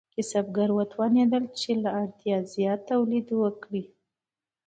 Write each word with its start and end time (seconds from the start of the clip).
کسبګر 0.15 0.69
وتوانیدل 0.73 1.43
چې 1.59 1.71
له 1.83 1.89
اړتیا 2.01 2.37
زیات 2.53 2.79
تولید 2.91 3.27
وکړي. 3.41 3.83